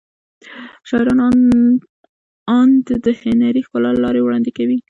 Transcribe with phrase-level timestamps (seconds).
[0.89, 1.37] شاعران
[2.57, 4.77] اند د هنري ښکلا له لارې وړاندې کوي.